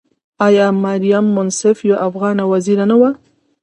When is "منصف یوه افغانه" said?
1.37-2.43